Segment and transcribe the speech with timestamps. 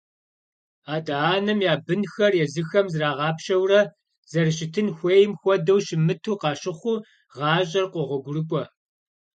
[0.95, 3.79] Адэ-анэм я бынхэр езыхэм зрагъапщэурэ,
[4.31, 6.97] зэрыщытын хуейм хуэдэу щымыту къащыхъуу
[7.35, 8.63] гъащӀэр къогъуэгурыкӀуэ.